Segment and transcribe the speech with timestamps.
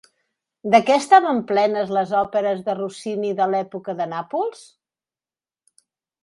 [0.75, 4.65] De què estaven plenes les òperes de Rossini de l'època de Nàpols?